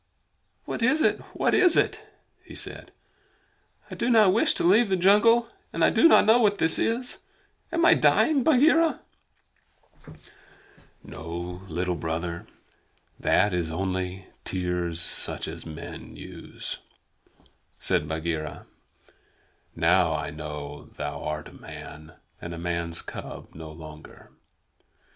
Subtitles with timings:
[0.65, 1.19] "What is it?
[1.35, 2.03] What is it?"
[2.43, 2.91] he said.
[3.91, 6.79] "I do not wish to leave the jungle, and I do not know what this
[6.79, 7.19] is.
[7.71, 9.01] Am I dying, Bagheera?"
[11.03, 12.47] "No, Little Brother.
[13.19, 16.79] That is only tears such as men use,"
[17.79, 18.65] said Bagheera.
[19.75, 24.31] "Now I know thou art a man, and a man's cub no longer.